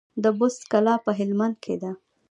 [0.23, 1.91] د بست کلا په هلمند کې ده